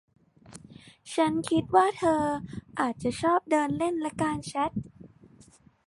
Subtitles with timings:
[1.13, 2.21] ฉันคิดว่าเธอ
[2.79, 4.71] อาจจะชอบเดินเล่นและการแชท